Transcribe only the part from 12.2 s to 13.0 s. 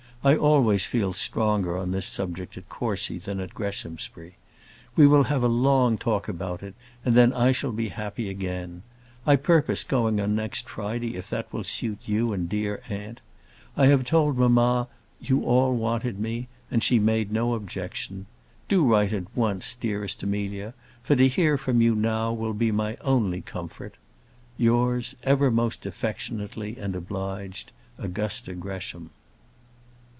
and dear